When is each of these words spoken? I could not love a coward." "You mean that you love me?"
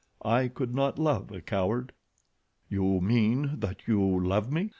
I 0.25 0.47
could 0.47 0.73
not 0.73 0.97
love 0.97 1.31
a 1.31 1.41
coward." 1.41 1.91
"You 2.67 2.99
mean 3.01 3.59
that 3.59 3.83
you 3.87 4.01
love 4.19 4.51
me?" 4.51 4.69